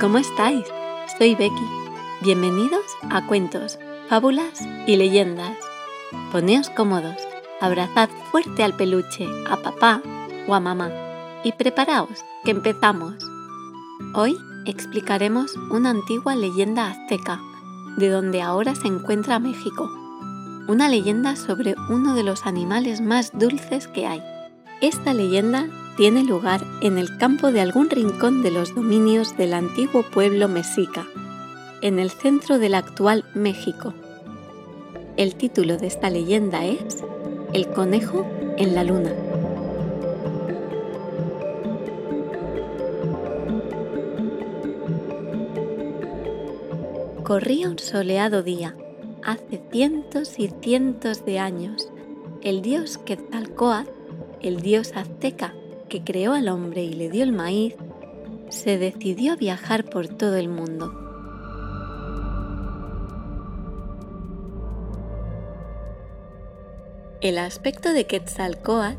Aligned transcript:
¿cómo 0.00 0.18
estáis? 0.18 0.64
Soy 1.18 1.34
Becky. 1.34 1.68
Bienvenidos 2.22 2.84
a 3.10 3.26
Cuentos, 3.26 3.78
Fábulas 4.08 4.60
y 4.86 4.96
Leyendas. 4.96 5.56
Poneos 6.30 6.70
cómodos, 6.70 7.16
abrazad 7.60 8.08
fuerte 8.30 8.62
al 8.62 8.76
peluche, 8.76 9.26
a 9.48 9.56
papá 9.56 10.00
o 10.46 10.54
a 10.54 10.60
mamá 10.60 10.90
y 11.42 11.52
preparaos, 11.52 12.24
que 12.44 12.52
empezamos. 12.52 13.14
Hoy 14.14 14.36
explicaremos 14.64 15.56
una 15.70 15.90
antigua 15.90 16.36
leyenda 16.36 16.88
azteca, 16.88 17.40
de 17.96 18.08
donde 18.08 18.42
ahora 18.42 18.76
se 18.76 18.86
encuentra 18.86 19.40
México. 19.40 19.90
Una 20.68 20.88
leyenda 20.88 21.34
sobre 21.34 21.74
uno 21.88 22.14
de 22.14 22.22
los 22.22 22.46
animales 22.46 23.00
más 23.00 23.36
dulces 23.36 23.88
que 23.88 24.06
hay. 24.06 24.22
Esta 24.80 25.14
leyenda 25.14 25.68
tiene 25.96 26.22
lugar 26.24 26.62
en 26.82 26.98
el 26.98 27.16
campo 27.16 27.52
de 27.52 27.62
algún 27.62 27.88
rincón 27.88 28.42
de 28.42 28.50
los 28.50 28.74
dominios 28.74 29.36
del 29.38 29.54
antiguo 29.54 30.02
pueblo 30.02 30.46
mexica, 30.46 31.06
en 31.80 31.98
el 31.98 32.10
centro 32.10 32.58
del 32.58 32.74
actual 32.74 33.24
México. 33.34 33.94
El 35.16 35.36
título 35.36 35.78
de 35.78 35.86
esta 35.86 36.10
leyenda 36.10 36.66
es 36.66 37.02
El 37.54 37.68
conejo 37.68 38.26
en 38.58 38.74
la 38.74 38.84
luna. 38.84 39.14
Corría 47.22 47.70
un 47.70 47.78
soleado 47.78 48.42
día, 48.42 48.76
hace 49.24 49.62
cientos 49.72 50.38
y 50.38 50.48
cientos 50.60 51.24
de 51.24 51.38
años. 51.38 51.88
El 52.42 52.60
dios 52.60 52.98
Quetzalcóatl, 52.98 53.90
el 54.42 54.60
dios 54.60 54.92
azteca 54.94 55.54
que 55.88 56.02
creó 56.02 56.32
al 56.32 56.48
hombre 56.48 56.82
y 56.82 56.92
le 56.92 57.10
dio 57.10 57.22
el 57.22 57.32
maíz, 57.32 57.74
se 58.48 58.78
decidió 58.78 59.32
a 59.32 59.36
viajar 59.36 59.84
por 59.84 60.08
todo 60.08 60.36
el 60.36 60.48
mundo. 60.48 61.02
El 67.20 67.38
aspecto 67.38 67.92
de 67.92 68.06
Quetzalcoatl 68.06 68.98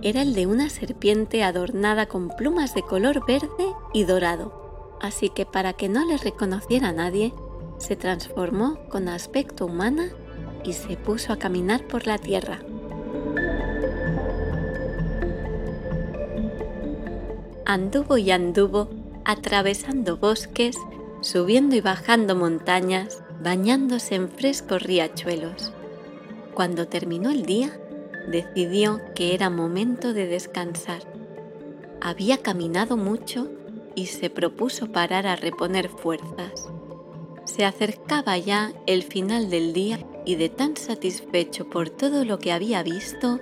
era 0.00 0.22
el 0.22 0.34
de 0.34 0.46
una 0.46 0.70
serpiente 0.70 1.42
adornada 1.42 2.06
con 2.06 2.28
plumas 2.28 2.74
de 2.74 2.82
color 2.82 3.26
verde 3.26 3.74
y 3.92 4.04
dorado, 4.04 4.96
así 5.02 5.28
que 5.28 5.44
para 5.44 5.72
que 5.72 5.88
no 5.88 6.06
le 6.06 6.16
reconociera 6.18 6.88
a 6.88 6.92
nadie, 6.92 7.34
se 7.78 7.96
transformó 7.96 8.78
con 8.88 9.08
aspecto 9.08 9.66
humana 9.66 10.10
y 10.64 10.72
se 10.72 10.96
puso 10.96 11.32
a 11.32 11.38
caminar 11.38 11.86
por 11.86 12.06
la 12.06 12.18
tierra. 12.18 12.60
Anduvo 17.68 18.16
y 18.16 18.30
anduvo 18.30 18.88
atravesando 19.26 20.16
bosques, 20.16 20.74
subiendo 21.20 21.76
y 21.76 21.82
bajando 21.82 22.34
montañas, 22.34 23.22
bañándose 23.42 24.14
en 24.14 24.30
frescos 24.30 24.82
riachuelos. 24.82 25.74
Cuando 26.54 26.88
terminó 26.88 27.30
el 27.30 27.44
día, 27.44 27.78
decidió 28.26 29.02
que 29.14 29.34
era 29.34 29.50
momento 29.50 30.14
de 30.14 30.26
descansar. 30.26 31.02
Había 32.00 32.38
caminado 32.38 32.96
mucho 32.96 33.50
y 33.94 34.06
se 34.06 34.30
propuso 34.30 34.90
parar 34.90 35.26
a 35.26 35.36
reponer 35.36 35.90
fuerzas. 35.90 36.70
Se 37.44 37.66
acercaba 37.66 38.38
ya 38.38 38.72
el 38.86 39.02
final 39.02 39.50
del 39.50 39.74
día 39.74 39.98
y 40.24 40.36
de 40.36 40.48
tan 40.48 40.78
satisfecho 40.78 41.68
por 41.68 41.90
todo 41.90 42.24
lo 42.24 42.38
que 42.38 42.52
había 42.52 42.82
visto, 42.82 43.40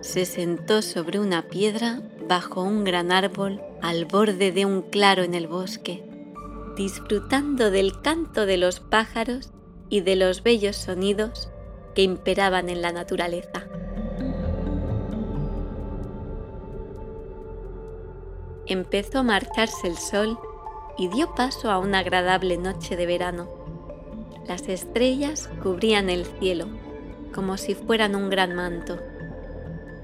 se 0.00 0.26
sentó 0.26 0.80
sobre 0.80 1.18
una 1.18 1.42
piedra 1.42 2.02
bajo 2.28 2.62
un 2.62 2.84
gran 2.84 3.12
árbol 3.12 3.60
al 3.82 4.06
borde 4.06 4.52
de 4.52 4.66
un 4.66 4.82
claro 4.82 5.22
en 5.22 5.34
el 5.34 5.46
bosque, 5.46 6.02
disfrutando 6.76 7.70
del 7.70 8.00
canto 8.00 8.46
de 8.46 8.56
los 8.56 8.80
pájaros 8.80 9.50
y 9.88 10.00
de 10.00 10.16
los 10.16 10.42
bellos 10.42 10.76
sonidos 10.76 11.50
que 11.94 12.02
imperaban 12.02 12.68
en 12.68 12.82
la 12.82 12.92
naturaleza. 12.92 13.66
Empezó 18.66 19.18
a 19.18 19.22
marcharse 19.22 19.86
el 19.86 19.98
sol 19.98 20.38
y 20.96 21.08
dio 21.08 21.34
paso 21.34 21.70
a 21.70 21.78
una 21.78 21.98
agradable 21.98 22.56
noche 22.56 22.96
de 22.96 23.06
verano. 23.06 23.48
Las 24.46 24.68
estrellas 24.68 25.50
cubrían 25.62 26.08
el 26.08 26.24
cielo 26.24 26.66
como 27.34 27.56
si 27.56 27.74
fueran 27.74 28.14
un 28.14 28.30
gran 28.30 28.54
manto 28.54 28.98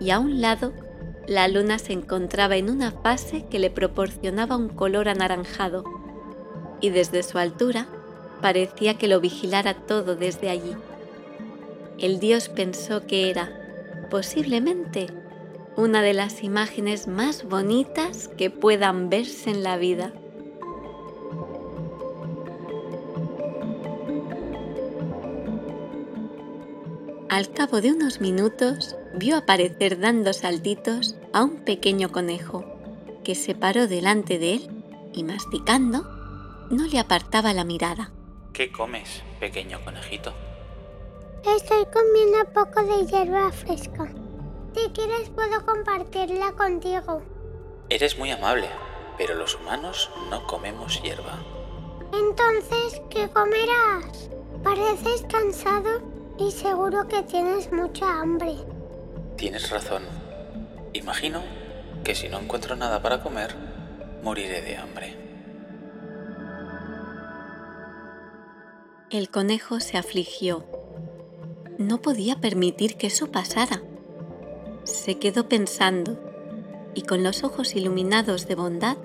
y 0.00 0.10
a 0.10 0.18
un 0.18 0.40
lado 0.40 0.72
la 1.30 1.46
luna 1.46 1.78
se 1.78 1.92
encontraba 1.92 2.56
en 2.56 2.68
una 2.68 2.90
fase 2.90 3.44
que 3.48 3.60
le 3.60 3.70
proporcionaba 3.70 4.56
un 4.56 4.68
color 4.68 5.08
anaranjado 5.08 5.84
y 6.80 6.90
desde 6.90 7.22
su 7.22 7.38
altura 7.38 7.86
parecía 8.42 8.98
que 8.98 9.06
lo 9.06 9.20
vigilara 9.20 9.74
todo 9.74 10.16
desde 10.16 10.50
allí. 10.50 10.74
El 11.98 12.18
dios 12.18 12.48
pensó 12.48 13.06
que 13.06 13.30
era, 13.30 13.48
posiblemente, 14.10 15.06
una 15.76 16.02
de 16.02 16.14
las 16.14 16.42
imágenes 16.42 17.06
más 17.06 17.44
bonitas 17.44 18.26
que 18.26 18.50
puedan 18.50 19.08
verse 19.08 19.50
en 19.50 19.62
la 19.62 19.76
vida. 19.76 20.12
Al 27.28 27.52
cabo 27.52 27.80
de 27.80 27.92
unos 27.92 28.20
minutos, 28.20 28.96
vio 29.14 29.36
aparecer 29.36 29.98
dando 29.98 30.32
saltitos 30.32 31.16
a 31.32 31.44
un 31.44 31.64
pequeño 31.64 32.10
conejo 32.10 32.64
que 33.24 33.34
se 33.34 33.54
paró 33.54 33.86
delante 33.86 34.38
de 34.38 34.54
él 34.54 34.70
y 35.12 35.24
masticando 35.24 36.02
no 36.70 36.86
le 36.86 36.98
apartaba 36.98 37.52
la 37.52 37.64
mirada. 37.64 38.12
¿Qué 38.52 38.70
comes, 38.70 39.22
pequeño 39.38 39.82
conejito? 39.84 40.32
Estoy 41.44 41.84
comiendo 41.92 42.38
un 42.46 42.52
poco 42.52 42.82
de 42.82 43.06
hierba 43.06 43.50
fresca. 43.50 44.12
Si 44.74 44.88
quieres 44.90 45.30
puedo 45.30 45.64
compartirla 45.64 46.52
contigo. 46.52 47.22
Eres 47.88 48.18
muy 48.18 48.30
amable, 48.30 48.68
pero 49.18 49.34
los 49.34 49.56
humanos 49.56 50.10
no 50.30 50.46
comemos 50.46 51.02
hierba. 51.02 51.38
Entonces, 52.12 53.00
¿qué 53.10 53.28
comerás? 53.30 54.30
Pareces 54.62 55.24
cansado 55.28 56.02
y 56.38 56.50
seguro 56.50 57.08
que 57.08 57.22
tienes 57.22 57.72
mucha 57.72 58.20
hambre. 58.20 58.56
Tienes 59.40 59.70
razón. 59.70 60.02
Imagino 60.92 61.42
que 62.04 62.14
si 62.14 62.28
no 62.28 62.38
encuentro 62.38 62.76
nada 62.76 63.00
para 63.00 63.22
comer, 63.22 63.54
moriré 64.22 64.60
de 64.60 64.76
hambre. 64.76 65.16
El 69.08 69.30
conejo 69.30 69.80
se 69.80 69.96
afligió. 69.96 70.66
No 71.78 72.02
podía 72.02 72.36
permitir 72.36 72.98
que 72.98 73.06
eso 73.06 73.32
pasara. 73.32 73.80
Se 74.84 75.18
quedó 75.18 75.48
pensando 75.48 76.20
y 76.94 77.00
con 77.00 77.22
los 77.22 77.42
ojos 77.42 77.74
iluminados 77.74 78.46
de 78.46 78.56
bondad 78.56 78.98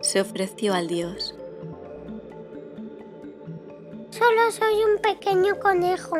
se 0.00 0.22
ofreció 0.22 0.72
al 0.72 0.88
Dios. 0.88 1.34
Solo 4.08 4.50
soy 4.50 4.84
un 4.90 5.02
pequeño 5.02 5.60
conejo, 5.60 6.16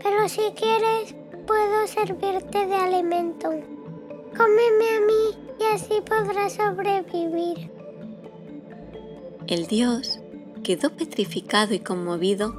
pero 0.00 0.28
si 0.28 0.52
quieres 0.54 1.16
puedo 1.46 1.86
servirte 1.86 2.66
de 2.66 2.74
alimento. 2.74 3.50
Cómeme 4.36 4.96
a 4.96 5.00
mí 5.00 5.54
y 5.60 5.74
así 5.74 6.00
podrás 6.00 6.54
sobrevivir. 6.54 7.70
El 9.46 9.66
dios 9.66 10.20
quedó 10.64 10.90
petrificado 10.90 11.72
y 11.72 11.78
conmovido 11.78 12.54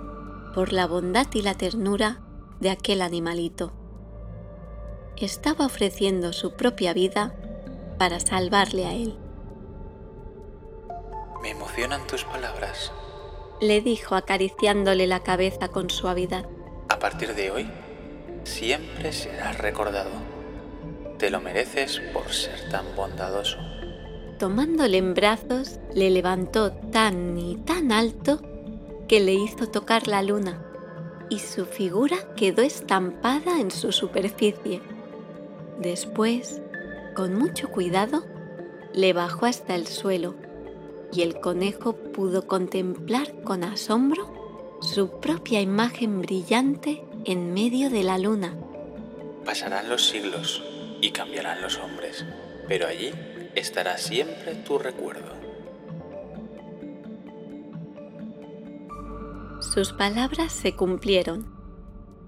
por 0.55 0.71
la 0.73 0.87
bondad 0.87 1.27
y 1.33 1.41
la 1.41 1.53
ternura 1.53 2.21
de 2.59 2.69
aquel 2.69 3.01
animalito. 3.01 3.73
Estaba 5.17 5.65
ofreciendo 5.65 6.31
su 6.31 6.53
propia 6.53 6.93
vida 6.93 7.35
para 7.97 8.19
salvarle 8.19 8.85
a 8.85 8.93
él. 8.93 9.17
Me 11.41 11.51
emocionan 11.51 12.05
tus 12.07 12.23
palabras, 12.23 12.91
le 13.61 13.81
dijo 13.81 14.15
acariciándole 14.15 15.07
la 15.07 15.21
cabeza 15.21 15.67
con 15.69 15.89
suavidad. 15.89 16.45
A 16.89 16.99
partir 16.99 17.35
de 17.35 17.51
hoy, 17.51 17.69
siempre 18.47 19.11
serás 19.11 19.57
recordado. 19.57 20.09
Te 21.19 21.29
lo 21.29 21.41
mereces 21.41 21.99
por 22.13 22.31
ser 22.31 22.69
tan 22.69 22.85
bondadoso. 22.95 23.57
Tomándole 24.39 24.97
en 24.97 25.13
brazos, 25.13 25.79
le 25.93 26.09
levantó 26.09 26.71
tan 26.71 27.37
y 27.37 27.57
tan 27.57 27.91
alto 27.91 28.41
que 29.07 29.19
le 29.19 29.33
hizo 29.33 29.67
tocar 29.67 30.07
la 30.07 30.21
luna 30.21 30.63
y 31.29 31.39
su 31.39 31.65
figura 31.65 32.17
quedó 32.35 32.61
estampada 32.61 33.59
en 33.59 33.71
su 33.71 33.91
superficie. 33.91 34.81
Después, 35.79 36.61
con 37.15 37.35
mucho 37.35 37.69
cuidado, 37.69 38.23
le 38.93 39.13
bajó 39.13 39.45
hasta 39.45 39.75
el 39.75 39.87
suelo 39.87 40.35
y 41.11 41.21
el 41.21 41.39
conejo 41.39 41.93
pudo 41.93 42.47
contemplar 42.47 43.41
con 43.43 43.63
asombro 43.63 44.33
su 44.81 45.19
propia 45.19 45.61
imagen 45.61 46.21
brillante 46.21 47.06
en 47.27 47.53
medio 47.53 47.89
de 47.89 48.03
la 48.03 48.17
luna. 48.17 48.55
Pasarán 49.43 49.89
los 49.89 50.07
siglos 50.07 50.63
y 51.01 51.11
cambiarán 51.11 51.61
los 51.61 51.77
hombres, 51.77 52.25
pero 52.69 52.87
allí 52.87 53.11
estará 53.53 53.97
siempre 53.97 54.55
tu 54.55 54.79
recuerdo. 54.79 55.35
Sus 59.59 59.91
palabras 59.91 60.53
se 60.53 60.73
cumplieron. 60.73 61.53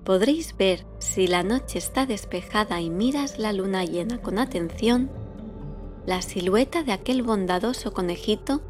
Podréis 0.03 0.57
ver, 0.57 0.85
si 0.97 1.27
la 1.27 1.43
noche 1.43 1.79
está 1.79 2.05
despejada 2.05 2.81
y 2.81 2.89
miras 2.89 3.39
la 3.39 3.53
luna 3.53 3.85
llena 3.85 4.21
con 4.21 4.37
atención, 4.37 5.09
la 6.05 6.21
silueta 6.21 6.83
de 6.83 6.91
aquel 6.91 7.23
bondadoso 7.23 7.93
conejito 7.93 8.61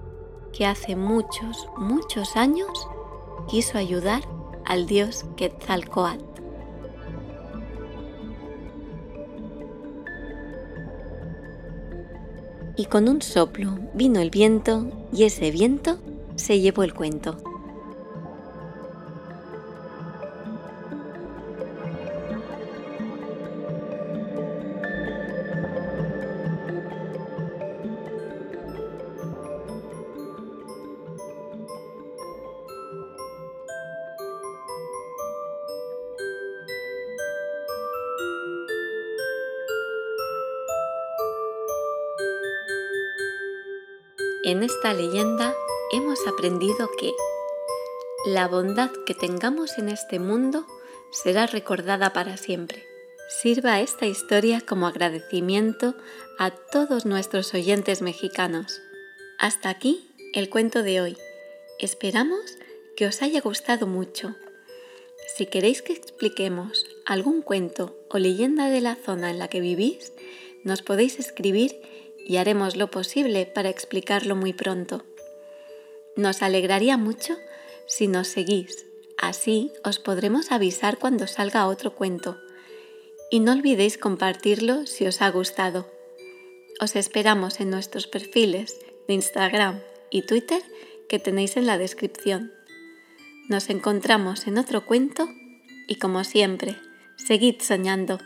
que 0.53 0.67
hace 0.67 0.95
muchos, 0.95 1.67
muchos 1.75 2.35
años 2.35 2.87
quiso 3.47 3.79
ayudar 3.79 4.21
al 4.69 4.85
dios 4.85 5.25
Quetzalcoatl. 5.35 6.23
Y 12.77 12.85
con 12.85 13.09
un 13.09 13.21
soplo 13.21 13.77
vino 13.93 14.21
el 14.21 14.29
viento 14.29 14.89
y 15.11 15.23
ese 15.23 15.51
viento 15.51 15.99
se 16.35 16.61
llevó 16.61 16.83
el 16.83 16.93
cuento. 16.93 17.48
En 44.49 44.63
esta 44.63 44.95
leyenda 44.95 45.53
hemos 45.91 46.25
aprendido 46.25 46.89
que 46.99 47.13
la 48.25 48.47
bondad 48.47 48.89
que 49.05 49.13
tengamos 49.13 49.77
en 49.77 49.89
este 49.89 50.17
mundo 50.17 50.65
será 51.11 51.45
recordada 51.45 52.13
para 52.13 52.35
siempre. 52.35 52.83
Sirva 53.43 53.79
esta 53.79 54.07
historia 54.07 54.59
como 54.67 54.87
agradecimiento 54.87 55.93
a 56.39 56.49
todos 56.49 57.05
nuestros 57.05 57.53
oyentes 57.53 58.01
mexicanos. 58.01 58.81
Hasta 59.37 59.69
aquí 59.69 60.09
el 60.33 60.49
cuento 60.49 60.81
de 60.81 60.99
hoy. 60.99 61.17
Esperamos 61.77 62.57
que 62.97 63.05
os 63.05 63.21
haya 63.21 63.41
gustado 63.41 63.85
mucho. 63.85 64.35
Si 65.37 65.45
queréis 65.45 65.83
que 65.83 65.93
expliquemos 65.93 66.87
algún 67.05 67.43
cuento 67.43 67.95
o 68.09 68.17
leyenda 68.17 68.71
de 68.71 68.81
la 68.81 68.95
zona 68.95 69.29
en 69.29 69.37
la 69.37 69.47
que 69.47 69.59
vivís, 69.59 70.11
nos 70.63 70.81
podéis 70.81 71.19
escribir 71.19 71.79
y 72.29 72.37
haremos 72.37 72.75
lo 72.75 72.91
posible 72.91 73.47
para 73.47 73.69
explicarlo 73.69 74.35
muy 74.35 74.53
pronto. 74.53 75.03
Nos 76.15 76.43
alegraría 76.43 76.95
mucho 76.95 77.35
si 77.87 78.07
nos 78.07 78.27
seguís, 78.27 78.85
así 79.17 79.71
os 79.83 79.97
podremos 79.97 80.51
avisar 80.51 80.99
cuando 80.99 81.25
salga 81.25 81.65
otro 81.65 81.95
cuento. 81.95 82.37
Y 83.31 83.39
no 83.39 83.51
olvidéis 83.53 83.97
compartirlo 83.97 84.85
si 84.85 85.07
os 85.07 85.23
ha 85.23 85.31
gustado. 85.31 85.91
Os 86.79 86.95
esperamos 86.95 87.59
en 87.61 87.71
nuestros 87.71 88.05
perfiles 88.05 88.79
de 89.07 89.15
Instagram 89.15 89.81
y 90.11 90.21
Twitter 90.21 90.61
que 91.09 91.17
tenéis 91.17 91.57
en 91.57 91.65
la 91.65 91.79
descripción. 91.79 92.53
Nos 93.49 93.71
encontramos 93.71 94.45
en 94.45 94.59
otro 94.59 94.85
cuento 94.85 95.27
y 95.87 95.95
como 95.95 96.23
siempre, 96.23 96.75
seguid 97.17 97.55
soñando. 97.59 98.19